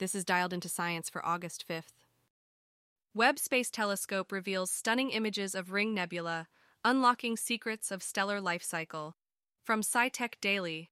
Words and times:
This 0.00 0.14
is 0.14 0.24
dialed 0.24 0.54
into 0.54 0.70
science 0.70 1.10
for 1.10 1.24
August 1.26 1.66
5th. 1.68 2.06
Webb 3.12 3.38
Space 3.38 3.68
Telescope 3.68 4.32
reveals 4.32 4.70
stunning 4.70 5.10
images 5.10 5.54
of 5.54 5.72
Ring 5.72 5.92
Nebula, 5.92 6.48
unlocking 6.82 7.36
secrets 7.36 7.90
of 7.90 8.02
stellar 8.02 8.40
life 8.40 8.62
cycle. 8.62 9.16
From 9.62 9.82
SciTech 9.82 10.40
Daily, 10.40 10.90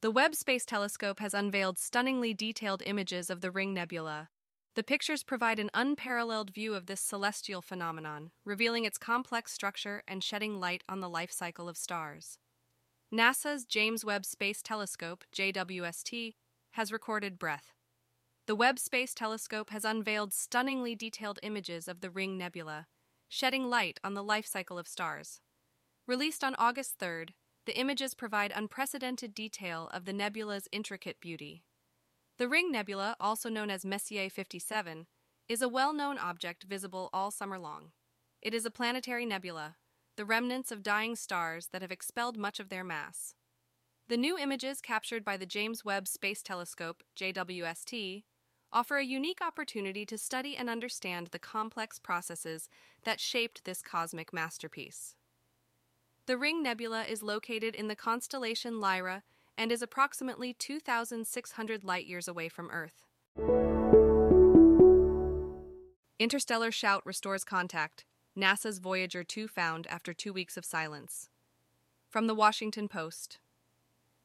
the 0.00 0.10
Webb 0.10 0.34
Space 0.34 0.64
Telescope 0.64 1.20
has 1.20 1.32
unveiled 1.32 1.78
stunningly 1.78 2.34
detailed 2.34 2.82
images 2.84 3.30
of 3.30 3.40
the 3.40 3.52
Ring 3.52 3.72
Nebula. 3.72 4.30
The 4.74 4.82
pictures 4.82 5.22
provide 5.22 5.60
an 5.60 5.70
unparalleled 5.72 6.50
view 6.50 6.74
of 6.74 6.86
this 6.86 7.00
celestial 7.00 7.62
phenomenon, 7.62 8.32
revealing 8.44 8.84
its 8.84 8.98
complex 8.98 9.52
structure 9.52 10.02
and 10.08 10.24
shedding 10.24 10.58
light 10.58 10.82
on 10.88 10.98
the 10.98 11.08
life 11.08 11.30
cycle 11.30 11.68
of 11.68 11.76
stars. 11.76 12.36
NASA's 13.14 13.64
James 13.64 14.04
Webb 14.04 14.24
Space 14.24 14.60
Telescope, 14.60 15.22
JWST, 15.32 16.34
has 16.72 16.90
recorded 16.90 17.38
breath. 17.38 17.74
The 18.50 18.56
Webb 18.56 18.80
Space 18.80 19.14
Telescope 19.14 19.70
has 19.70 19.84
unveiled 19.84 20.32
stunningly 20.32 20.96
detailed 20.96 21.38
images 21.40 21.86
of 21.86 22.00
the 22.00 22.10
Ring 22.10 22.36
Nebula, 22.36 22.88
shedding 23.28 23.70
light 23.70 24.00
on 24.02 24.14
the 24.14 24.24
life 24.24 24.44
cycle 24.44 24.76
of 24.76 24.88
stars. 24.88 25.40
Released 26.08 26.42
on 26.42 26.56
August 26.58 26.98
3rd, 26.98 27.28
the 27.64 27.78
images 27.78 28.12
provide 28.12 28.52
unprecedented 28.52 29.36
detail 29.36 29.88
of 29.94 30.04
the 30.04 30.12
nebula's 30.12 30.66
intricate 30.72 31.20
beauty. 31.20 31.62
The 32.38 32.48
Ring 32.48 32.72
Nebula, 32.72 33.14
also 33.20 33.48
known 33.48 33.70
as 33.70 33.84
Messier 33.84 34.28
57, 34.28 35.06
is 35.48 35.62
a 35.62 35.68
well 35.68 35.92
known 35.92 36.18
object 36.18 36.64
visible 36.64 37.08
all 37.12 37.30
summer 37.30 37.56
long. 37.56 37.92
It 38.42 38.52
is 38.52 38.66
a 38.66 38.70
planetary 38.72 39.26
nebula, 39.26 39.76
the 40.16 40.24
remnants 40.24 40.72
of 40.72 40.82
dying 40.82 41.14
stars 41.14 41.68
that 41.72 41.82
have 41.82 41.92
expelled 41.92 42.36
much 42.36 42.58
of 42.58 42.68
their 42.68 42.82
mass. 42.82 43.36
The 44.08 44.16
new 44.16 44.36
images 44.36 44.80
captured 44.80 45.24
by 45.24 45.36
the 45.36 45.46
James 45.46 45.84
Webb 45.84 46.08
Space 46.08 46.42
Telescope, 46.42 47.04
JWST, 47.16 48.24
offer 48.72 48.98
a 48.98 49.04
unique 49.04 49.40
opportunity 49.40 50.06
to 50.06 50.18
study 50.18 50.56
and 50.56 50.70
understand 50.70 51.28
the 51.28 51.38
complex 51.38 51.98
processes 51.98 52.68
that 53.04 53.20
shaped 53.20 53.64
this 53.64 53.82
cosmic 53.82 54.32
masterpiece. 54.32 55.16
The 56.26 56.36
Ring 56.36 56.62
Nebula 56.62 57.04
is 57.04 57.22
located 57.22 57.74
in 57.74 57.88
the 57.88 57.96
constellation 57.96 58.80
Lyra 58.80 59.22
and 59.58 59.72
is 59.72 59.82
approximately 59.82 60.52
2,600 60.54 61.84
light 61.84 62.06
years 62.06 62.28
away 62.28 62.48
from 62.48 62.70
Earth. 62.70 63.04
Interstellar 66.18 66.70
Shout 66.70 67.04
restores 67.04 67.44
contact. 67.44 68.04
NASA's 68.38 68.78
Voyager 68.78 69.24
2 69.24 69.48
found 69.48 69.86
after 69.88 70.14
two 70.14 70.32
weeks 70.32 70.56
of 70.56 70.64
silence. 70.64 71.28
From 72.08 72.26
the 72.26 72.34
Washington 72.34 72.88
Post. 72.88 73.38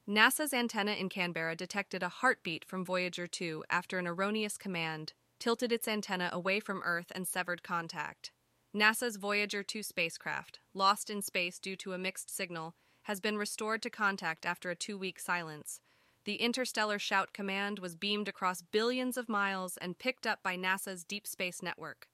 NASA's 0.08 0.54
antenna 0.54 0.92
in 0.92 1.10
Canberra 1.10 1.56
detected 1.56 2.04
a 2.04 2.10
heartbeat 2.10 2.64
from 2.64 2.86
Voyager 2.86 3.26
2 3.26 3.64
after 3.72 3.98
an 3.98 4.06
erroneous 4.06 4.56
command 4.56 5.14
tilted 5.40 5.72
its 5.72 5.88
antenna 5.88 6.30
away 6.32 6.60
from 6.60 6.84
Earth 6.86 7.12
and 7.16 7.28
severed 7.28 7.64
contact. 7.64 8.32
NASA's 8.76 9.16
Voyager 9.16 9.64
2 9.64 9.82
spacecraft, 9.82 10.60
lost 10.76 11.10
in 11.10 11.24
space 11.24 11.58
due 11.58 11.76
to 11.78 11.94
a 11.94 11.98
mixed 11.98 12.30
signal, 12.30 12.76
has 13.04 13.20
been 13.20 13.36
restored 13.36 13.82
to 13.82 13.90
contact 13.90 14.46
after 14.46 14.70
a 14.70 14.76
two 14.76 14.96
week 14.96 15.20
silence. 15.20 15.82
The 16.26 16.36
Interstellar 16.36 17.00
Shout 17.00 17.34
command 17.34 17.80
was 17.80 17.96
beamed 17.96 18.28
across 18.28 18.62
billions 18.62 19.18
of 19.18 19.28
miles 19.28 19.76
and 19.78 19.98
picked 19.98 20.28
up 20.28 20.44
by 20.44 20.56
NASA's 20.56 21.04
Deep 21.04 21.26
Space 21.26 21.64
Network. 21.64 22.08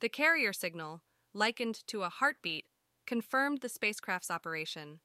The 0.00 0.08
carrier 0.08 0.52
signal, 0.52 1.02
likened 1.32 1.86
to 1.86 2.02
a 2.02 2.08
heartbeat, 2.08 2.66
confirmed 3.06 3.60
the 3.60 3.68
spacecraft's 3.68 4.30
operation. 4.30 5.00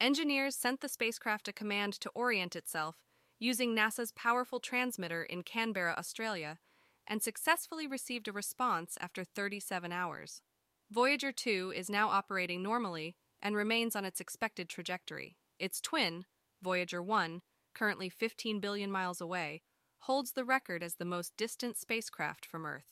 Engineers 0.00 0.54
sent 0.54 0.82
the 0.82 0.90
spacecraft 0.90 1.48
a 1.48 1.54
command 1.54 1.94
to 1.94 2.10
orient 2.10 2.54
itself 2.54 2.96
using 3.38 3.74
NASA's 3.74 4.12
powerful 4.12 4.60
transmitter 4.60 5.22
in 5.22 5.42
Canberra, 5.42 5.94
Australia, 5.96 6.58
and 7.06 7.22
successfully 7.22 7.86
received 7.86 8.28
a 8.28 8.32
response 8.32 8.98
after 9.00 9.24
37 9.24 9.92
hours. 9.92 10.42
Voyager 10.90 11.32
2 11.32 11.72
is 11.74 11.88
now 11.88 12.08
operating 12.10 12.62
normally 12.62 13.16
and 13.40 13.56
remains 13.56 13.96
on 13.96 14.04
its 14.04 14.20
expected 14.20 14.68
trajectory. 14.68 15.38
Its 15.58 15.80
twin, 15.80 16.26
Voyager 16.62 17.02
1, 17.02 17.40
currently 17.74 18.10
15 18.10 18.60
billion 18.60 18.90
miles 18.90 19.22
away, 19.22 19.62
holds 20.00 20.32
the 20.32 20.44
record 20.44 20.82
as 20.82 20.96
the 20.96 21.04
most 21.06 21.32
distant 21.38 21.78
spacecraft 21.78 22.44
from 22.44 22.66
Earth. 22.66 22.84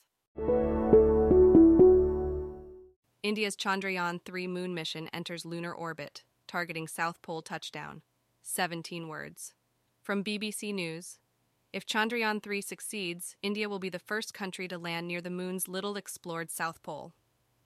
India's 3.23 3.57
Chandrayaan 3.57 4.21
3 4.25 4.47
moon 4.47 4.75
mission 4.75 5.09
enters 5.13 5.45
lunar 5.45 5.73
orbit 5.75 6.25
targeting 6.55 6.87
South 6.87 7.21
Pole 7.21 7.43
touchdown. 7.43 8.01
17 8.45 9.09
words. 9.09 9.55
From 10.01 10.23
BBC 10.23 10.73
News 10.73 11.19
If 11.73 11.85
Chandrayaan 11.85 12.41
3 12.41 12.61
succeeds, 12.61 13.35
India 13.43 13.69
will 13.69 13.81
be 13.81 13.89
the 13.89 13.99
first 13.99 14.33
country 14.33 14.69
to 14.69 14.79
land 14.79 15.09
near 15.09 15.21
the 15.21 15.31
moon's 15.31 15.67
little 15.67 15.97
explored 15.97 16.53
South 16.53 16.81
Pole. 16.85 17.13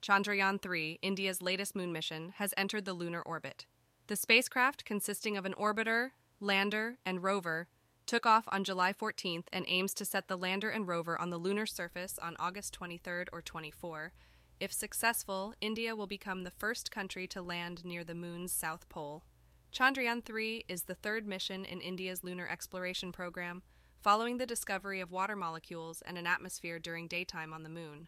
Chandrayaan 0.01 0.59
3, 0.59 0.97
India's 1.03 1.39
latest 1.39 1.75
moon 1.75 1.93
mission, 1.93 2.33
has 2.37 2.51
entered 2.57 2.85
the 2.85 2.95
lunar 2.95 3.21
orbit. 3.21 3.67
The 4.07 4.15
spacecraft, 4.15 4.85
consisting 4.85 5.37
of 5.37 5.45
an 5.45 5.53
orbiter, 5.53 6.09
lander, 6.39 6.97
and 7.05 7.21
rover, 7.21 7.67
took 8.07 8.25
off 8.25 8.45
on 8.47 8.63
July 8.63 8.91
14th 8.91 9.45
and 9.53 9.65
aims 9.67 9.93
to 9.93 10.03
set 10.03 10.27
the 10.27 10.35
lander 10.35 10.71
and 10.71 10.87
rover 10.87 11.21
on 11.21 11.29
the 11.29 11.37
lunar 11.37 11.67
surface 11.67 12.17
on 12.19 12.35
August 12.39 12.75
23rd 12.79 13.27
or 13.31 13.43
24 13.43 14.13
if 14.59 14.73
successful, 14.73 15.53
India 15.61 15.95
will 15.95 16.07
become 16.07 16.43
the 16.43 16.51
first 16.51 16.91
country 16.91 17.27
to 17.27 17.41
land 17.41 17.85
near 17.85 18.03
the 18.03 18.13
moon's 18.13 18.51
south 18.51 18.89
pole. 18.89 19.23
Chandrayaan 19.71 20.23
3 20.23 20.65
is 20.67 20.83
the 20.83 20.95
third 20.95 21.27
mission 21.27 21.63
in 21.63 21.79
India's 21.79 22.23
lunar 22.23 22.47
exploration 22.47 23.11
program, 23.11 23.61
following 24.01 24.37
the 24.37 24.45
discovery 24.45 24.99
of 24.99 25.11
water 25.11 25.35
molecules 25.35 26.01
and 26.05 26.17
an 26.17 26.27
atmosphere 26.27 26.79
during 26.79 27.07
daytime 27.07 27.53
on 27.53 27.63
the 27.63 27.69
moon. 27.69 28.07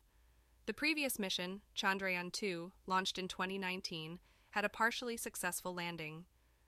The 0.65 0.73
previous 0.73 1.19
mission, 1.19 1.61
Chandrayaan 1.75 2.31
2, 2.31 2.71
launched 2.87 3.17
in 3.17 3.27
2019, 3.27 4.19
had 4.51 4.65
a 4.65 4.69
partially 4.69 5.17
successful 5.17 5.73
landing. 5.73 6.25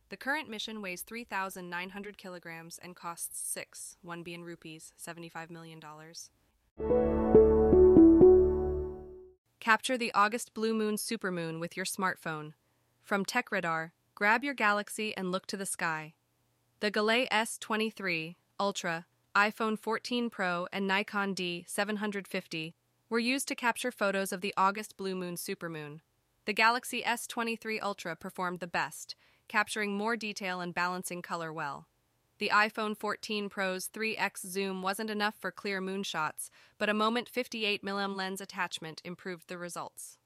The 0.09 0.17
current 0.17 0.49
mission 0.49 0.81
weighs 0.81 1.01
3,900 1.01 2.17
kilograms 2.17 2.79
and 2.81 2.95
costs 2.95 3.39
6, 3.49 3.97
1 4.01 4.23
billion 4.23 4.43
rupees, 4.43 4.93
$75 5.03 5.49
million. 5.49 5.81
Capture 9.63 9.97
the 9.97 10.11
August 10.13 10.53
blue 10.53 10.73
moon 10.73 10.95
supermoon 10.95 11.61
with 11.61 11.77
your 11.77 11.85
smartphone. 11.85 12.51
From 13.01 13.23
TechRadar, 13.23 13.91
grab 14.13 14.43
your 14.43 14.53
Galaxy 14.53 15.15
and 15.15 15.31
look 15.31 15.45
to 15.45 15.55
the 15.55 15.65
sky. 15.65 16.15
The 16.81 16.91
Galaxy 16.91 17.29
S23, 17.31 18.35
Ultra, 18.59 19.05
iPhone 19.33 19.79
14 19.79 20.29
Pro, 20.29 20.67
and 20.73 20.85
Nikon 20.85 21.33
D750 21.33 22.73
were 23.09 23.19
used 23.19 23.47
to 23.47 23.55
capture 23.55 23.89
photos 23.89 24.33
of 24.33 24.41
the 24.41 24.53
August 24.57 24.97
blue 24.97 25.15
moon 25.15 25.35
supermoon. 25.35 25.99
The 26.43 26.51
Galaxy 26.51 27.01
S23 27.01 27.81
Ultra 27.81 28.17
performed 28.17 28.59
the 28.59 28.67
best, 28.67 29.15
capturing 29.47 29.95
more 29.95 30.17
detail 30.17 30.59
and 30.59 30.73
balancing 30.73 31.21
color 31.21 31.53
well. 31.53 31.87
The 32.39 32.49
iPhone 32.49 32.97
14 32.97 33.47
Pro's 33.47 33.87
3x 33.87 34.45
zoom 34.47 34.81
wasn't 34.81 35.09
enough 35.09 35.35
for 35.35 35.51
clear 35.51 35.79
moonshots, 35.79 36.49
but 36.77 36.89
a 36.89 36.93
Moment 36.93 37.31
58mm 37.31 38.15
lens 38.15 38.41
attachment 38.41 39.01
improved 39.05 39.47
the 39.47 39.57
results. 39.57 40.17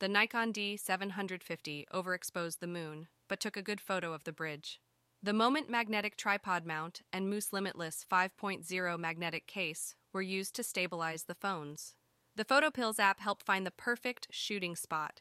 The 0.00 0.08
Nikon 0.08 0.52
D750 0.52 1.84
overexposed 1.94 2.58
the 2.58 2.66
moon, 2.66 3.06
but 3.28 3.38
took 3.38 3.56
a 3.56 3.62
good 3.62 3.80
photo 3.80 4.12
of 4.12 4.24
the 4.24 4.32
bridge. 4.32 4.80
The 5.22 5.32
Moment 5.32 5.70
magnetic 5.70 6.16
tripod 6.16 6.66
mount 6.66 7.02
and 7.12 7.30
Moose 7.30 7.52
Limitless 7.52 8.04
5.0 8.10 8.98
magnetic 8.98 9.46
case 9.46 9.94
were 10.12 10.20
used 10.20 10.56
to 10.56 10.64
stabilize 10.64 11.24
the 11.24 11.36
phones. 11.36 11.94
The 12.34 12.44
PhotoPills 12.44 12.98
app 12.98 13.20
helped 13.20 13.44
find 13.46 13.64
the 13.64 13.70
perfect 13.70 14.26
shooting 14.32 14.74
spot, 14.74 15.20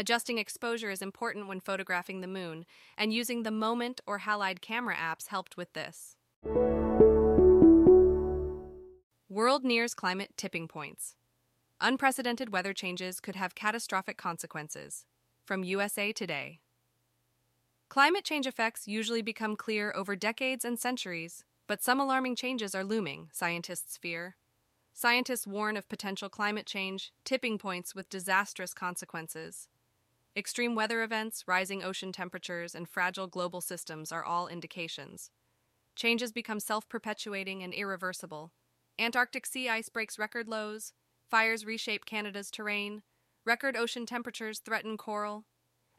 Adjusting 0.00 0.38
exposure 0.38 0.88
is 0.88 1.02
important 1.02 1.46
when 1.46 1.60
photographing 1.60 2.22
the 2.22 2.26
moon, 2.26 2.64
and 2.96 3.12
using 3.12 3.42
the 3.42 3.50
Moment 3.50 4.00
or 4.06 4.20
Halide 4.20 4.62
camera 4.62 4.96
apps 4.96 5.26
helped 5.26 5.58
with 5.58 5.74
this. 5.74 6.16
World 9.28 9.62
nears 9.62 9.92
climate 9.92 10.30
tipping 10.38 10.68
points. 10.68 11.16
Unprecedented 11.82 12.50
weather 12.50 12.72
changes 12.72 13.20
could 13.20 13.36
have 13.36 13.54
catastrophic 13.54 14.16
consequences. 14.16 15.04
From 15.44 15.64
USA 15.64 16.12
Today. 16.12 16.60
Climate 17.90 18.24
change 18.24 18.46
effects 18.46 18.88
usually 18.88 19.20
become 19.20 19.54
clear 19.54 19.92
over 19.94 20.16
decades 20.16 20.64
and 20.64 20.78
centuries, 20.78 21.44
but 21.66 21.82
some 21.82 22.00
alarming 22.00 22.36
changes 22.36 22.74
are 22.74 22.84
looming, 22.84 23.28
scientists 23.34 23.98
fear. 23.98 24.36
Scientists 24.94 25.46
warn 25.46 25.76
of 25.76 25.90
potential 25.90 26.30
climate 26.30 26.64
change, 26.64 27.12
tipping 27.22 27.58
points 27.58 27.94
with 27.94 28.08
disastrous 28.08 28.72
consequences. 28.72 29.68
Extreme 30.36 30.76
weather 30.76 31.02
events, 31.02 31.44
rising 31.48 31.82
ocean 31.82 32.12
temperatures, 32.12 32.74
and 32.74 32.88
fragile 32.88 33.26
global 33.26 33.60
systems 33.60 34.12
are 34.12 34.24
all 34.24 34.46
indications. 34.46 35.30
Changes 35.96 36.30
become 36.30 36.60
self 36.60 36.88
perpetuating 36.88 37.62
and 37.62 37.74
irreversible. 37.74 38.52
Antarctic 38.98 39.44
sea 39.44 39.68
ice 39.68 39.88
breaks 39.88 40.18
record 40.18 40.48
lows, 40.48 40.92
fires 41.28 41.66
reshape 41.66 42.04
Canada's 42.04 42.50
terrain, 42.50 43.02
record 43.44 43.76
ocean 43.76 44.06
temperatures 44.06 44.60
threaten 44.60 44.96
coral. 44.96 45.46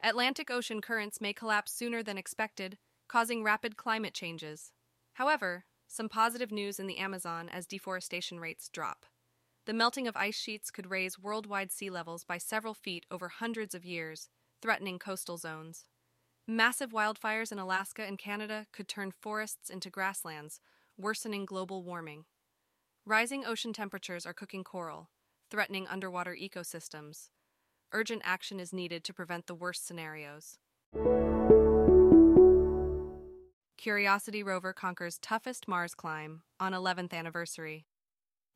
Atlantic 0.02 0.50
Ocean 0.50 0.80
currents 0.80 1.20
may 1.20 1.32
collapse 1.32 1.72
sooner 1.72 2.02
than 2.02 2.18
expected, 2.18 2.78
causing 3.08 3.44
rapid 3.44 3.76
climate 3.76 4.14
changes. 4.14 4.72
However, 5.14 5.66
some 5.86 6.08
positive 6.08 6.50
news 6.50 6.80
in 6.80 6.86
the 6.86 6.98
Amazon 6.98 7.48
as 7.50 7.66
deforestation 7.66 8.40
rates 8.40 8.68
drop. 8.68 9.04
The 9.64 9.72
melting 9.72 10.08
of 10.08 10.16
ice 10.16 10.34
sheets 10.34 10.72
could 10.72 10.90
raise 10.90 11.20
worldwide 11.20 11.70
sea 11.70 11.88
levels 11.88 12.24
by 12.24 12.38
several 12.38 12.74
feet 12.74 13.06
over 13.12 13.28
hundreds 13.28 13.76
of 13.76 13.84
years, 13.84 14.28
threatening 14.60 14.98
coastal 14.98 15.38
zones. 15.38 15.84
Massive 16.48 16.90
wildfires 16.90 17.52
in 17.52 17.60
Alaska 17.60 18.02
and 18.02 18.18
Canada 18.18 18.66
could 18.72 18.88
turn 18.88 19.12
forests 19.12 19.70
into 19.70 19.88
grasslands, 19.88 20.58
worsening 20.98 21.44
global 21.44 21.84
warming. 21.84 22.24
Rising 23.06 23.44
ocean 23.44 23.72
temperatures 23.72 24.26
are 24.26 24.34
cooking 24.34 24.64
coral, 24.64 25.10
threatening 25.48 25.86
underwater 25.86 26.34
ecosystems. 26.34 27.30
Urgent 27.92 28.22
action 28.24 28.58
is 28.58 28.72
needed 28.72 29.04
to 29.04 29.14
prevent 29.14 29.46
the 29.46 29.54
worst 29.54 29.86
scenarios. 29.86 30.58
Curiosity 33.76 34.42
rover 34.42 34.72
conquers 34.72 35.18
toughest 35.18 35.68
Mars 35.68 35.94
climb 35.94 36.42
on 36.58 36.72
11th 36.72 37.12
anniversary. 37.12 37.86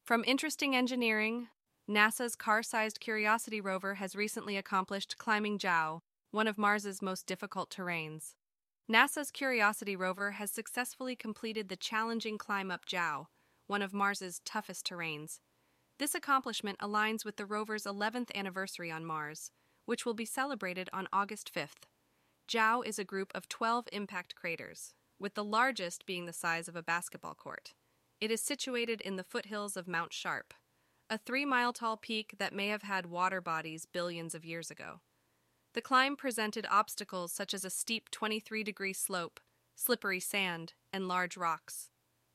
From 0.07 0.23
interesting 0.25 0.77
engineering, 0.77 1.49
NASA's 1.91 2.37
car 2.37 2.63
sized 2.63 3.01
Curiosity 3.01 3.61
rover 3.61 3.95
has 3.95 4.15
recently 4.15 4.57
accomplished 4.57 5.19
climbing 5.19 5.59
Jau, 5.59 5.99
one 6.31 6.47
of 6.47 6.57
Mars's 6.57 7.03
most 7.03 7.27
difficult 7.27 7.71
terrains. 7.71 8.35
NASA's 8.89 9.33
Curiosity 9.33 9.97
rover 9.97 10.31
has 10.31 10.53
successfully 10.53 11.17
completed 11.17 11.69
the 11.69 11.75
challenging 11.75 12.39
climb 12.39 12.71
up 12.71 12.87
Jau, 12.87 13.27
one 13.67 13.83
of 13.83 13.93
Mars's 13.93 14.41
toughest 14.45 14.87
terrains. 14.87 15.41
This 15.99 16.15
accomplishment 16.15 16.79
aligns 16.79 17.25
with 17.25 17.35
the 17.37 17.45
rover's 17.45 17.83
11th 17.83 18.33
anniversary 18.33 18.93
on 18.93 19.05
Mars, 19.05 19.51
which 19.87 20.07
will 20.07 20.15
be 20.15 20.25
celebrated 20.25 20.89
on 20.93 21.09
August 21.13 21.53
5th. 21.53 21.89
Jau 22.47 22.87
is 22.87 23.01
a 23.01 23.05
group 23.05 23.33
of 23.35 23.49
12 23.49 23.89
impact 23.91 24.37
craters, 24.37 24.95
with 25.19 25.35
the 25.35 25.43
largest 25.43 26.07
being 26.07 26.27
the 26.27 26.33
size 26.33 26.69
of 26.69 26.77
a 26.77 26.83
basketball 26.83 27.35
court. 27.35 27.75
It 28.19 28.31
is 28.31 28.41
situated 28.41 29.03
in 29.03 29.17
the 29.17 29.25
foothills 29.25 29.77
of 29.77 29.87
Mount 29.87 30.11
Sharp, 30.11 30.55
a 31.11 31.19
three 31.19 31.45
mile 31.45 31.75
tall 31.75 31.99
peak 31.99 32.37
that 32.39 32.55
may 32.55 32.69
have 32.69 32.83
had 32.83 33.07
water 33.07 33.43
bodies 33.43 33.85
billions 33.85 34.35
of 34.35 34.45
years 34.45 34.71
ago. 34.71 35.01
The 35.75 35.83
climb 35.83 36.17
presented 36.17 36.67
obstacles 36.71 37.31
such 37.31 37.53
as 37.53 37.63
a 37.63 37.71
steep 37.71 38.11
23 38.11 38.65
degree 38.65 38.95
slope, 38.95 39.39
slippery 39.75 40.21
sand, 40.21 40.73
and 40.95 41.07
large 41.07 41.37
rocks. 41.37 41.91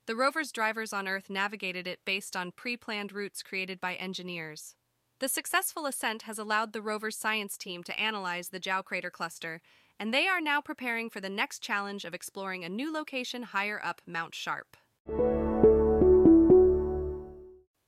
The 0.05 0.15
rover's 0.15 0.51
drivers 0.51 0.93
on 0.93 1.07
Earth 1.07 1.31
navigated 1.31 1.87
it 1.87 2.05
based 2.05 2.35
on 2.35 2.51
pre 2.51 2.77
planned 2.77 3.11
routes 3.11 3.41
created 3.41 3.81
by 3.81 3.95
engineers. 3.95 4.75
The 5.19 5.29
successful 5.29 5.87
ascent 5.87 6.23
has 6.23 6.37
allowed 6.37 6.73
the 6.73 6.81
rover's 6.81 7.17
science 7.17 7.57
team 7.57 7.83
to 7.85 7.99
analyze 7.99 8.49
the 8.49 8.59
Jau 8.59 8.83
crater 8.83 9.09
cluster 9.09 9.61
and 9.99 10.13
they 10.13 10.27
are 10.27 10.41
now 10.41 10.61
preparing 10.61 11.09
for 11.09 11.21
the 11.21 11.29
next 11.29 11.59
challenge 11.59 12.05
of 12.05 12.13
exploring 12.13 12.63
a 12.63 12.69
new 12.69 12.93
location 12.93 13.43
higher 13.43 13.79
up 13.83 14.01
Mount 14.05 14.35
Sharp. 14.35 14.77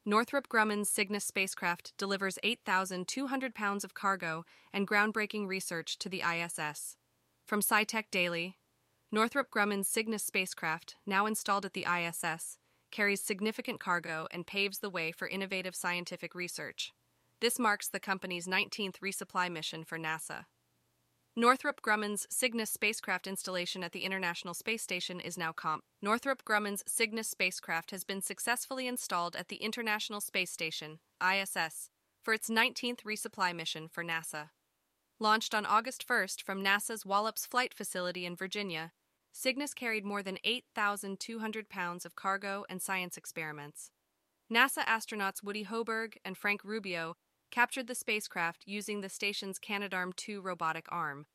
Northrop 0.05 0.49
Grumman's 0.49 0.89
Cygnus 0.89 1.23
spacecraft 1.23 1.93
delivers 1.97 2.37
8,200 2.43 3.55
pounds 3.55 3.85
of 3.85 3.93
cargo 3.93 4.43
and 4.73 4.85
groundbreaking 4.85 5.47
research 5.47 5.97
to 5.99 6.09
the 6.09 6.21
ISS. 6.21 6.97
From 7.45 7.61
SciTech 7.61 8.11
Daily, 8.11 8.57
Northrop 9.13 9.49
Grumman's 9.49 9.87
Cygnus 9.87 10.21
spacecraft, 10.21 10.97
now 11.05 11.25
installed 11.25 11.63
at 11.63 11.71
the 11.71 11.85
ISS, 11.89 12.57
carries 12.91 13.23
significant 13.23 13.79
cargo 13.79 14.27
and 14.29 14.45
paves 14.45 14.79
the 14.79 14.89
way 14.89 15.13
for 15.13 15.25
innovative 15.25 15.73
scientific 15.73 16.35
research. 16.35 16.91
This 17.39 17.57
marks 17.57 17.87
the 17.87 18.01
company's 18.01 18.45
19th 18.45 18.99
resupply 18.99 19.49
mission 19.49 19.85
for 19.85 19.97
NASA. 19.97 20.45
Northrop 21.35 21.81
Grumman's 21.81 22.27
Cygnus 22.29 22.69
spacecraft 22.69 23.25
installation 23.25 23.83
at 23.83 23.91
the 23.91 24.03
International 24.03 24.53
Space 24.53 24.83
Station 24.83 25.19
is 25.19 25.35
now 25.35 25.51
comp. 25.51 25.83
Northrop 25.99 26.45
Grumman's 26.45 26.83
Cygnus 26.85 27.27
spacecraft 27.27 27.89
has 27.89 28.03
been 28.03 28.21
successfully 28.21 28.85
installed 28.85 29.35
at 29.35 29.47
the 29.47 29.55
International 29.55 30.21
Space 30.21 30.51
Station, 30.51 30.99
ISS, 31.19 31.89
for 32.21 32.35
its 32.35 32.51
19th 32.51 33.01
resupply 33.01 33.55
mission 33.55 33.87
for 33.87 34.03
NASA. 34.03 34.49
Launched 35.19 35.55
on 35.55 35.65
August 35.65 36.07
1st 36.07 36.43
from 36.43 36.63
NASA's 36.63 37.03
Wallops 37.03 37.47
Flight 37.47 37.73
Facility 37.73 38.27
in 38.27 38.35
Virginia, 38.35 38.91
Cygnus 39.31 39.73
carried 39.73 40.05
more 40.05 40.21
than 40.21 40.37
8,200 40.43 41.67
pounds 41.67 42.05
of 42.05 42.15
cargo 42.15 42.63
and 42.69 42.79
science 42.79 43.17
experiments. 43.17 43.89
NASA 44.51 44.85
astronauts 44.85 45.41
Woody 45.41 45.65
Hoburg 45.65 46.13
and 46.23 46.37
Frank 46.37 46.63
Rubio 46.63 47.15
captured 47.53 47.85
the 47.85 47.93
spacecraft 47.93 48.63
using 48.65 49.01
the 49.01 49.09
station's 49.09 49.59
Canadarm2 49.59 50.43
robotic 50.43 50.87
arm. 50.89 51.27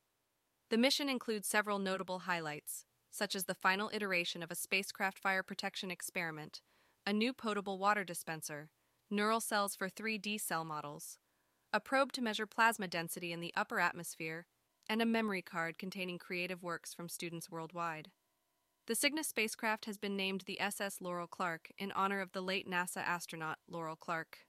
The 0.69 0.77
mission 0.77 1.09
includes 1.09 1.47
several 1.47 1.79
notable 1.79 2.19
highlights, 2.21 2.87
such 3.09 3.37
as 3.37 3.45
the 3.45 3.55
final 3.55 3.89
iteration 3.95 4.43
of 4.43 4.51
a 4.51 4.57
spacecraft 4.57 5.17
fire 5.17 5.45
protection 5.45 5.93
experiment, 5.93 6.61
a 7.07 7.13
new 7.13 7.33
potable 7.33 7.79
water 7.79 8.03
dispenser, 8.03 8.69
neural 9.09 9.41
cells 9.41 9.77
for 9.77 9.89
3D 9.89 10.41
cell 10.41 10.65
models, 10.65 11.19
a 11.73 11.79
probe 11.79 12.11
to 12.15 12.21
measure 12.21 12.47
plasma 12.47 12.89
density 12.89 13.33
in 13.33 13.39
the 13.39 13.55
upper 13.57 13.79
atmosphere, 13.79 14.47
and 14.91 15.01
a 15.01 15.07
memory 15.07 15.41
card 15.41 15.79
containing 15.79 16.19
creative 16.19 16.65
works 16.65 16.93
from 16.93 17.09
students 17.09 17.49
worldwide. 17.49 18.11
The 18.89 18.97
Cygnus 18.97 19.29
spacecraft 19.29 19.85
has 19.85 19.99
been 19.99 20.17
named 20.17 20.43
the 20.47 20.61
SS 20.61 21.01
Laurel 21.01 21.29
Clark 21.29 21.71
in 21.79 21.93
honor 21.93 22.21
of 22.21 22.33
the 22.33 22.43
late 22.43 22.69
NASA 22.69 23.07
astronaut 23.07 23.59
Laurel 23.71 23.95
Clark. 23.95 24.48